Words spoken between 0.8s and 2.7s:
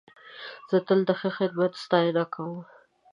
تل د ښه خدمت ستاینه کوم.